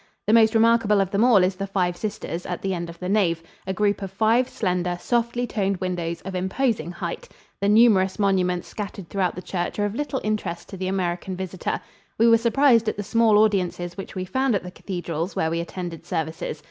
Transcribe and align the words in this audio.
The 0.25 0.33
most 0.33 0.55
remarkable 0.55 0.99
of 0.99 1.11
them 1.11 1.23
all 1.23 1.43
is 1.43 1.53
the 1.55 1.67
"Five 1.67 1.95
Sisters" 1.95 2.47
at 2.47 2.63
the 2.63 2.73
end 2.73 2.89
of 2.89 2.97
the 2.97 3.07
nave, 3.07 3.43
a 3.67 3.71
group 3.73 4.01
of 4.01 4.09
five 4.09 4.49
slender, 4.49 4.97
softly 4.99 5.45
toned 5.45 5.77
windows 5.77 6.21
of 6.21 6.33
imposing 6.33 6.91
height. 6.91 7.29
The 7.59 7.69
numerous 7.69 8.17
monuments 8.17 8.67
scattered 8.67 9.09
throughout 9.09 9.35
the 9.35 9.43
church 9.43 9.77
are 9.77 9.85
of 9.85 9.93
little 9.93 10.19
interest 10.23 10.69
to 10.69 10.77
the 10.77 10.87
American 10.87 11.35
visitor. 11.35 11.79
We 12.17 12.27
were 12.27 12.39
surprised 12.39 12.89
at 12.89 12.97
the 12.97 13.03
small 13.03 13.37
audiences 13.37 13.95
which 13.95 14.15
we 14.15 14.25
found 14.25 14.55
at 14.55 14.63
the 14.63 14.71
cathedrals 14.71 15.35
where 15.35 15.51
we 15.51 15.59
attended 15.59 16.03
services. 16.03 16.59